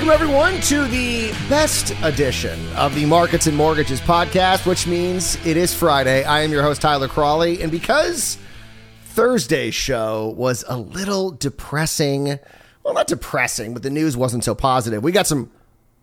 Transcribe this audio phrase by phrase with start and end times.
[0.00, 5.58] Welcome, everyone, to the best edition of the Markets and Mortgages podcast, which means it
[5.58, 6.24] is Friday.
[6.24, 7.60] I am your host, Tyler Cralle.
[7.60, 8.38] And because
[9.08, 12.38] Thursday's show was a little depressing,
[12.82, 15.50] well, not depressing, but the news wasn't so positive, we got some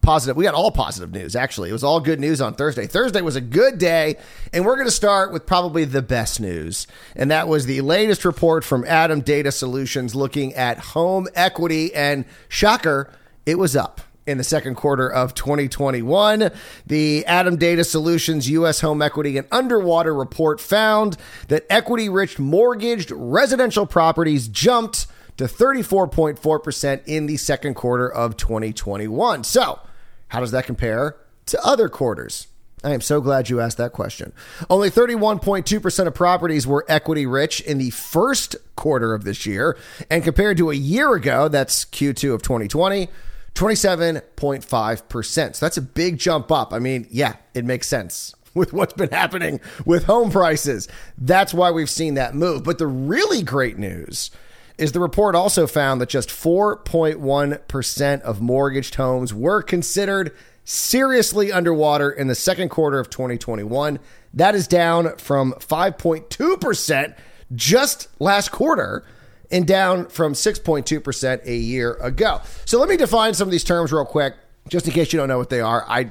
[0.00, 0.38] positive.
[0.38, 1.68] We got all positive news, actually.
[1.68, 2.86] It was all good news on Thursday.
[2.86, 4.16] Thursday was a good day,
[4.54, 6.86] and we're going to start with probably the best news.
[7.14, 11.94] And that was the latest report from ATTOM Data Solutions looking at home equity.
[11.94, 13.10] And shocker,
[13.46, 16.50] it was up in the second quarter of 2021.
[16.86, 18.80] The ATTOM Data Solutions U.S.
[18.80, 21.16] Home Equity and Underwater report found
[21.48, 25.06] that equity rich mortgaged residential properties jumped
[25.38, 29.44] to 34.4% in the second quarter of 2021.
[29.44, 29.80] So,
[30.28, 31.16] how does that compare
[31.46, 32.48] to other quarters?
[32.84, 34.32] I am so glad you asked that question.
[34.68, 39.76] Only 31.2% of properties were equity rich in the first quarter of this year.
[40.10, 43.08] And compared to a year ago, that's Q2 of 2020,
[43.54, 45.56] 27.5%.
[45.56, 46.72] So that's a big jump up.
[46.72, 50.88] I mean, yeah, it makes sense with what's been happening with home prices.
[51.18, 52.64] That's why we've seen that move.
[52.64, 54.30] But the really great news
[54.78, 62.10] is the report also found that just 4.1% of mortgaged homes were considered seriously underwater
[62.10, 63.98] in the second quarter of 2021.
[64.34, 67.16] That is down from 5.2%
[67.54, 69.04] just last quarter
[69.52, 72.40] and down from 6.2% a year ago.
[72.64, 74.34] So let me define some of these terms real quick,
[74.68, 75.84] just in case you don't know what they are.
[75.86, 76.10] I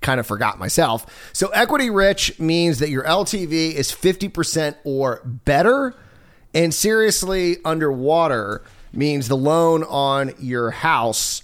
[0.00, 1.30] kind of forgot myself.
[1.32, 5.94] So equity rich means that your LTV is 50% or better
[6.54, 11.42] and seriously underwater means the loan on your house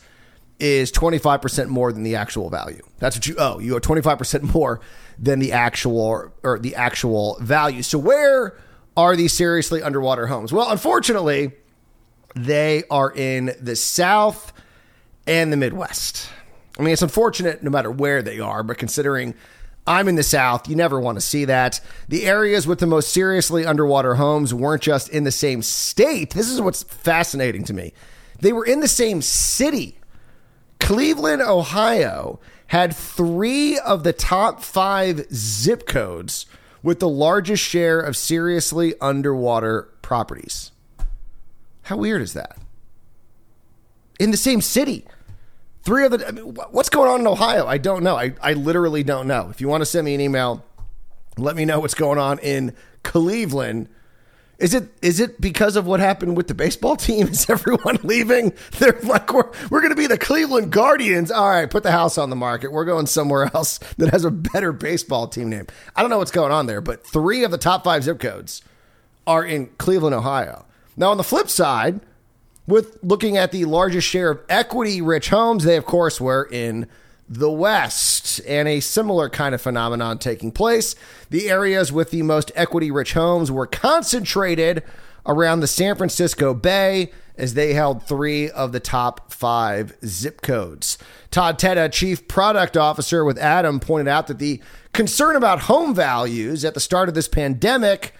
[0.60, 2.82] is 25% more than the actual value.
[2.98, 3.58] That's what you owe.
[3.58, 4.80] You owe 25% more
[5.18, 7.82] than the actual or the actual value.
[7.82, 8.56] So where
[8.96, 10.52] are these seriously underwater homes?
[10.52, 11.52] Well, unfortunately,
[12.34, 14.52] they are in the South
[15.26, 16.28] and the Midwest.
[16.78, 19.34] I mean, it's unfortunate no matter where they are, but considering
[19.86, 20.68] I'm in the South.
[20.68, 21.80] You never want to see that.
[22.08, 26.30] The areas with the most seriously underwater homes weren't just in the same state.
[26.30, 27.92] This is what's fascinating to me.
[28.40, 29.98] They were in the same city.
[30.80, 36.46] Cleveland, Ohio had three of the top five zip codes
[36.84, 40.70] with the largest share of seriously underwater properties.
[41.82, 42.58] How weird is that?
[44.20, 45.06] In the same city.
[45.82, 46.28] Three of the.
[46.28, 47.66] I mean, what's going on in Ohio?
[47.66, 48.16] I don't know.
[48.16, 49.48] I, I literally don't know.
[49.50, 50.64] If you want to send me an email,
[51.36, 53.88] let me know what's going on in Cleveland.
[54.64, 57.28] Is it is it because of what happened with the baseball team?
[57.28, 58.54] Is everyone leaving?
[58.78, 61.30] They're like we're we're going to be the Cleveland Guardians.
[61.30, 62.72] All right, put the house on the market.
[62.72, 65.66] We're going somewhere else that has a better baseball team name.
[65.94, 68.62] I don't know what's going on there, but 3 of the top 5 zip codes
[69.26, 70.64] are in Cleveland, Ohio.
[70.96, 72.00] Now on the flip side,
[72.66, 76.86] with looking at the largest share of equity rich homes, they, of course, were in
[77.28, 80.94] the West, and a similar kind of phenomenon taking place.
[81.30, 84.82] The areas with the most equity rich homes were concentrated
[85.26, 90.98] around the San Francisco Bay as they held three of the top five zip codes.
[91.30, 94.60] Todd Teta, chief product officer with ATTOM, pointed out that the
[94.92, 98.14] concern about home values at the start of this pandemic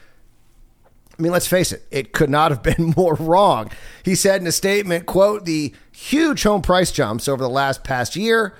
[1.19, 3.71] I mean, let's face it, it could not have been more wrong.
[4.05, 8.17] He said in a statement, quote, the huge home price jumps over the last past
[8.17, 8.55] year,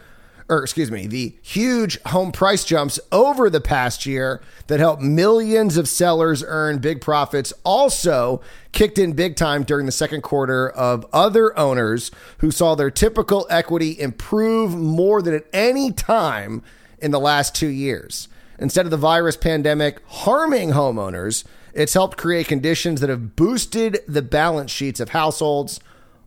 [0.49, 5.77] or excuse me, the huge home price jumps over the past year that helped millions
[5.77, 8.41] of sellers earn big profits also
[8.73, 13.47] kicked in big time during the second quarter of other owners who saw their typical
[13.49, 16.63] equity improve more than at any time
[16.99, 18.29] in the last two years.
[18.59, 24.23] Instead of the virus pandemic harming homeowners, it's helped create conditions that have boosted the
[24.23, 25.81] balance sheets of households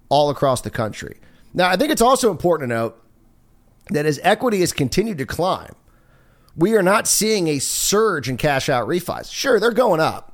[0.10, 1.18] all across the country.
[1.54, 3.02] Now, I think it's also important to note
[3.90, 5.76] that as equity has continued to climb,
[6.56, 9.32] we are not seeing a surge in cash out refis.
[9.32, 10.34] Sure, they're going up.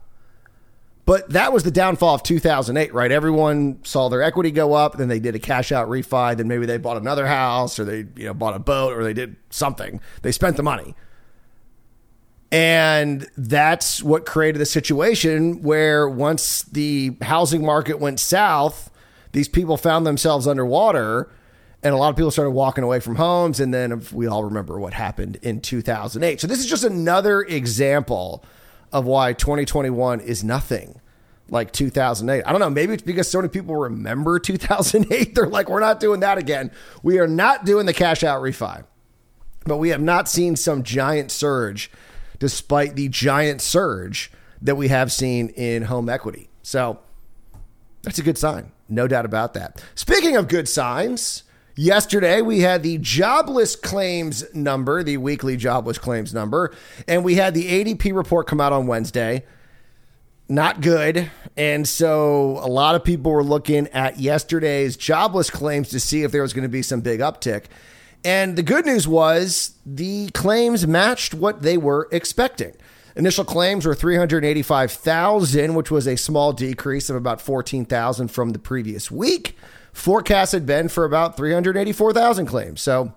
[1.05, 3.11] But that was the downfall of 2008, right?
[3.11, 6.65] Everyone saw their equity go up, then they did a cash out refi, then maybe
[6.65, 9.99] they bought another house or they, you know, bought a boat or they did something.
[10.21, 10.95] They spent the money.
[12.53, 18.89] And that's what created the situation where once the housing market went south,
[19.33, 21.29] these people found themselves underwater
[21.83, 23.59] and a lot of people started walking away from homes.
[23.59, 26.39] And then we all remember what happened in 2008.
[26.39, 28.43] So this is just another example
[28.91, 31.01] of why 2021 is nothing
[31.49, 32.43] like 2008.
[32.45, 32.69] I don't know.
[32.69, 35.35] Maybe it's because so many people remember 2008.
[35.35, 36.71] They're like, we're not doing that again.
[37.01, 38.85] We are not doing the cash out refi.
[39.65, 41.89] But we have not seen some giant surge
[42.39, 44.31] despite the giant surge
[44.61, 46.49] that we have seen in home equity.
[46.61, 46.99] So
[48.01, 48.71] that's a good sign.
[48.89, 49.83] No doubt about that.
[49.95, 51.43] Speaking of good signs,
[51.75, 56.71] Yesterday, we had the jobless claims number, the weekly jobless claims number,
[57.07, 59.43] and we had the ADP report come out on Wednesday.
[60.47, 61.31] Not good.
[61.57, 66.31] And so a lot of people were looking at yesterday's jobless claims to see if
[66.31, 67.65] there was going to be some big uptick.
[68.23, 72.73] And the good news was the claims matched what they were expecting.
[73.15, 79.09] Initial claims were 385,000, which was a small decrease of about 14,000 from the previous
[79.09, 79.57] week
[79.93, 82.81] forecast had been for about 384,000 claims.
[82.81, 83.13] So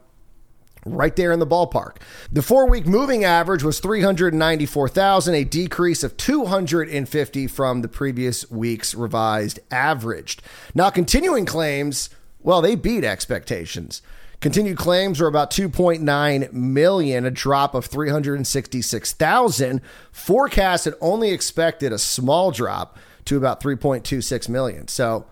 [0.86, 1.96] right there in the ballpark.
[2.30, 8.94] The four week moving average was 394,000, a decrease of 250 from the previous week's
[8.94, 10.42] revised averaged.
[10.74, 14.02] Now, continuing claims, well, they beat expectations.
[14.40, 19.80] Continued claims were about 2.9 million, a drop of 366,000.
[20.12, 24.88] Forecast had only expected a small drop to about 3.26 million.
[24.88, 25.26] So,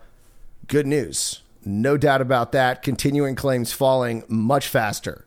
[0.67, 1.41] good news.
[1.63, 2.83] No doubt about that.
[2.83, 5.25] Continuing claims falling much faster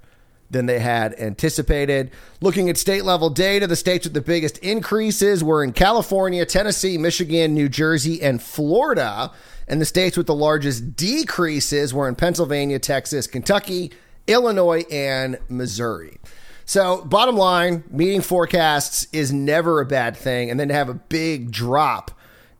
[0.51, 2.11] than they had anticipated.
[2.41, 6.97] Looking at state level data, the states with the biggest increases were in California, Tennessee,
[6.97, 9.33] Michigan, New Jersey, and Florida.
[9.67, 13.93] And the states with the largest decreases were in Pennsylvania, Texas, Kentucky,
[14.27, 16.19] Illinois, and Missouri.
[16.65, 20.51] So, bottom line, meeting forecasts is never a bad thing.
[20.51, 22.11] And then to have a big drop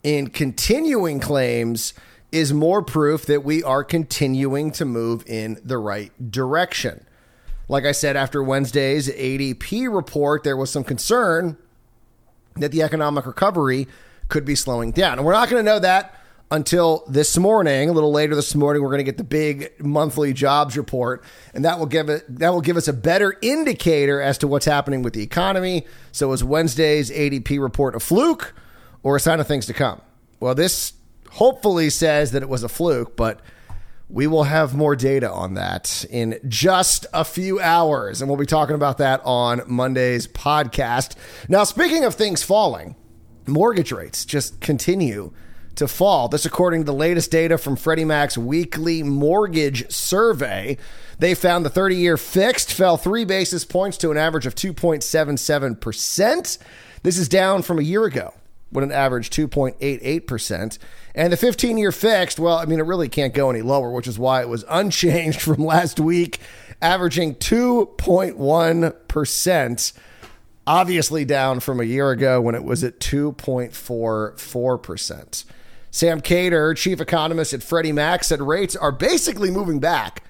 [0.03, 1.95] in continuing claims
[2.31, 7.05] is more proof that we are continuing to move in the right direction.
[7.69, 11.57] Like I said, after Wednesday's ADP report, there was some concern
[12.57, 13.87] that the economic recovery
[14.29, 15.19] could be slowing down.
[15.19, 16.15] And we're not going to know that
[16.51, 17.89] until this morning.
[17.89, 21.23] A little later this morning, we're going to get the big monthly jobs report,
[21.55, 24.67] and that will give it that will give us a better indicator as to what's
[24.67, 25.87] happening with the economy.
[26.13, 28.55] So, is Wednesday's ADP report a fluke
[29.03, 30.01] or a sign of things to come?
[30.41, 30.93] Well, this
[31.33, 33.41] hopefully says that it was a fluke, but
[34.11, 38.21] we will have more data on that in just a few hours.
[38.21, 41.15] And we'll be talking about that on Monday's podcast.
[41.49, 42.97] Now, speaking of things falling,
[43.47, 45.33] mortgage rates just continue
[45.75, 46.29] to fall.
[46.29, 50.77] This, according to the latest data from Freddie Mac's weekly mortgage survey.
[51.21, 56.59] They found the 30 year fixed fell three basis points to an average of 2.77%.
[57.03, 58.35] This is down from a year ago
[58.71, 60.79] when it averaged 2.88%.
[61.15, 64.07] And the 15 year fixed, well, I mean, it really can't go any lower, which
[64.07, 66.41] is why it was unchanged from last week,
[66.81, 69.93] averaging 2.1%,
[70.67, 75.45] obviously down from a year ago when it was at 2.44%.
[75.91, 80.23] Sam Khater, chief economist at Freddie Mac, said rates are basically moving back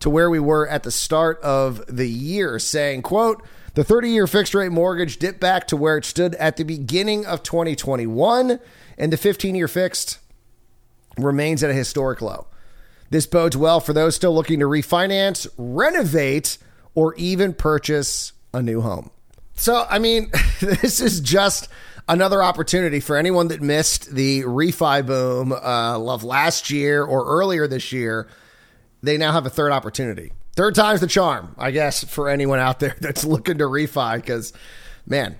[0.00, 3.42] to where we were at the start of the year, saying, quote,
[3.76, 7.26] the 30 year fixed rate mortgage dipped back to where it stood at the beginning
[7.26, 8.58] of 2021,
[8.96, 10.18] and the 15 year fixed
[11.18, 12.46] remains at a historic low.
[13.10, 16.56] This bodes well for those still looking to refinance, renovate,
[16.94, 19.10] or even purchase a new home.
[19.54, 20.30] So, I mean,
[20.60, 21.68] this is just
[22.08, 27.68] another opportunity for anyone that missed the refi boom uh, of last year or earlier
[27.68, 28.26] this year.
[29.02, 30.32] They now have a third opportunity.
[30.56, 34.54] Third time's the charm, I guess, for anyone out there that's looking to refi because,
[35.06, 35.38] man,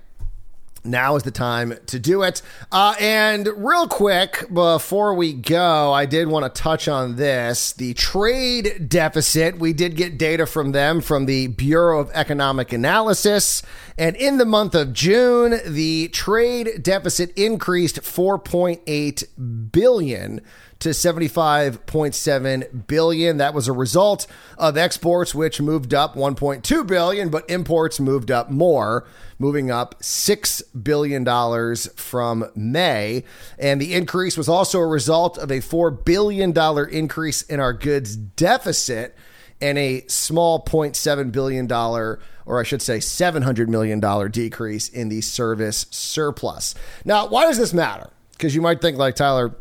[0.85, 2.42] now is the time to do it.
[2.70, 7.94] Uh, and real quick, before we go, I did want to touch on this the
[7.94, 9.58] trade deficit.
[9.58, 13.62] We did get data from them from the Bureau of Economic Analysis.
[13.99, 20.40] And in the month of June, the trade deficit increased 4.8 billion
[20.80, 23.37] to 75.7 billion.
[23.38, 24.26] That was a result
[24.59, 29.06] of exports which moved up 1.2 billion, but imports moved up more,
[29.38, 33.25] moving up 6 billion dollars from May,
[33.59, 37.73] and the increase was also a result of a 4 billion dollar increase in our
[37.73, 39.16] goods deficit
[39.61, 45.21] and a small 0.7 billion dollar or I should say $700 million decrease in the
[45.21, 46.75] service surplus.
[47.04, 48.11] Now, why does this matter?
[48.33, 49.56] Because you might think, like, Tyler,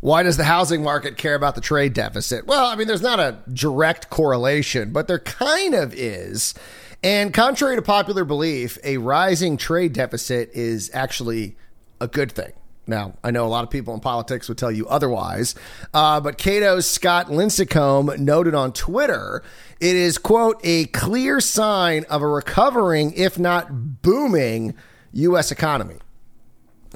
[0.00, 2.46] why does the housing market care about the trade deficit?
[2.46, 6.54] Well, I mean, there's not a direct correlation, but there kind of is.
[7.02, 11.56] And contrary to popular belief, a rising trade deficit is actually
[12.00, 12.52] a good thing.
[12.86, 15.54] Now, I know a lot of people in politics would tell you otherwise,
[15.92, 19.42] uh, but Cato's Scott Lincicome noted on Twitter
[19.78, 24.74] it is, quote, a clear sign of a recovering, if not booming,
[25.12, 25.52] U.S.
[25.52, 25.96] economy.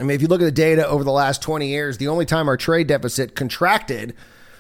[0.03, 2.27] I mean, if you look at the data over the last 20 years, the only
[2.27, 4.17] time our trade deficit contracted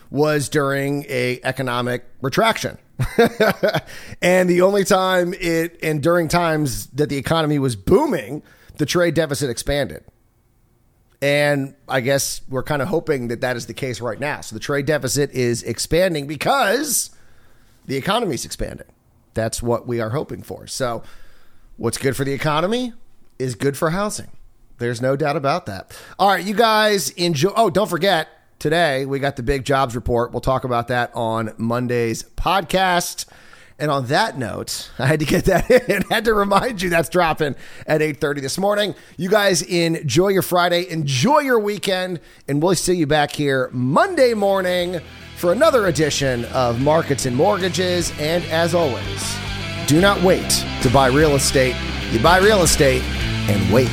[0.09, 2.79] was during a economic retraction.
[4.23, 8.45] and the only time it and during times that the economy was booming,
[8.77, 10.05] the trade deficit expanded.
[11.21, 14.43] And I guess we're kind of hoping that that is the case right now.
[14.43, 17.11] So the trade deficit is expanding because
[17.87, 18.87] the economy's expanding.
[19.35, 20.69] That's what we are hoping for.
[20.69, 21.03] So,
[21.79, 22.93] what's good for the economy
[23.41, 24.31] is good for housing.
[24.83, 25.97] There's no doubt about that.
[26.19, 27.53] All right, you guys enjoy.
[27.55, 30.33] Oh, don't forget, today we got the big jobs report.
[30.33, 33.27] We'll talk about that on Monday's podcast.
[33.79, 36.03] And on that note, I had to get that in.
[36.11, 37.55] I had to remind you that's dropping
[37.87, 38.97] at 8:30 this morning.
[39.17, 44.35] You guys enjoy your Friday, enjoy your weekend, and we'll see you back here Monday
[44.35, 45.01] morning
[45.37, 48.13] for another edition of Markets and Mortgages.
[48.19, 49.37] And as always,
[49.87, 51.77] do not wait to buy real estate.
[52.11, 53.03] You buy real estate
[53.49, 53.89] and wait